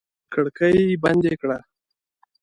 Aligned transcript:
کړکۍ 0.33 0.79
بندې 1.03 1.33
کړه! 1.41 1.57